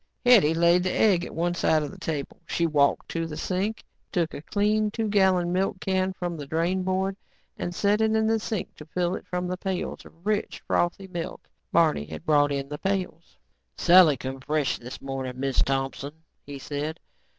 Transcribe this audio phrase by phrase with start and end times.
[0.25, 2.41] Hetty laid the egg at one side of the table.
[2.47, 6.47] She walked to the sink and took a clean, two gallon milk can from the
[6.47, 7.15] drainboard
[7.55, 11.07] and set it in the sink to fill it from the pails of rich, frothy
[11.07, 13.37] milk Barney had brought in the pails.
[13.77, 16.99] "Sally come fresh this morning, Miz Thompson," he said.